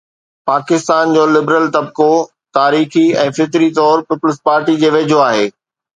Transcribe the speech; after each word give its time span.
پاڪستان 0.49 1.05
جو 1.17 1.23
لبرل 1.33 1.65
طبقو 1.75 2.09
تاريخي 2.59 3.05
۽ 3.27 3.29
فطري 3.41 3.69
طور 3.81 4.03
پيپلز 4.09 4.41
پارٽيءَ 4.51 4.81
جي 4.85 4.93
ويجهو 4.97 5.25
آهي. 5.29 5.47